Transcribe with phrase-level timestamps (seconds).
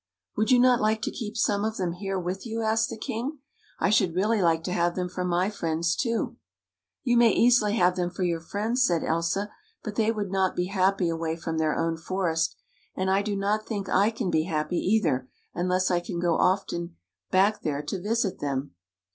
[0.35, 3.37] "Would you not like to keep some of them here with you?" asked the king."
[3.79, 6.37] I should really like to have them for my friends, too."
[7.03, 9.51] "You may easily have them for your friends," said Elsa,"
[9.83, 12.55] but they would not be happy away from their own forest.
[12.95, 16.93] And I do not think I can be happy, either', unless I can often go
[17.29, 18.73] back there to visit them."